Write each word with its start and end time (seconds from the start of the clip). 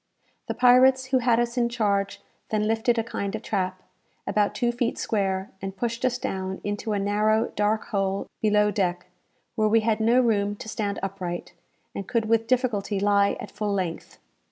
The 0.47 0.55
pirates 0.55 1.05
who 1.05 1.19
had 1.19 1.39
us 1.39 1.57
in 1.59 1.69
charge 1.69 2.23
then 2.49 2.65
lifted 2.67 2.97
a 2.97 3.03
kind 3.03 3.35
of 3.35 3.43
trap, 3.43 3.83
about 4.25 4.55
two 4.55 4.71
feet 4.71 4.97
square, 4.97 5.51
and 5.61 5.77
pushed 5.77 6.03
us 6.03 6.17
down 6.17 6.59
into 6.63 6.93
a 6.93 6.97
narrow 6.97 7.51
dark 7.55 7.89
hole 7.89 8.25
below 8.41 8.71
deck, 8.71 9.05
where 9.53 9.67
we 9.69 9.81
had 9.81 9.99
no 9.99 10.19
room 10.19 10.55
to 10.55 10.67
stand 10.67 10.97
upright, 11.03 11.53
and 11.93 12.07
could 12.07 12.25
with 12.25 12.47
difficulty 12.47 12.99
lie 12.99 13.37
at 13.39 13.51
full 13.51 13.73
length. 13.73 14.17